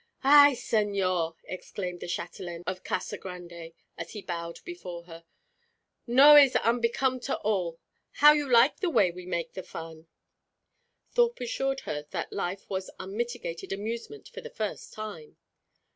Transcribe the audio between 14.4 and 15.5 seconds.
the first time.